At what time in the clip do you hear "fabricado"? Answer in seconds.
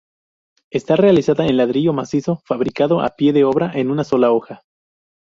2.43-3.01